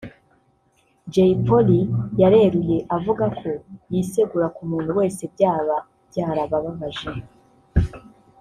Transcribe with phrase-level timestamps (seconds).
[1.11, 1.81] Jay Polly
[2.21, 3.49] yareruye avuga ko
[3.91, 5.77] yisegura ku muntu wese byaba
[6.09, 7.09] byarababaje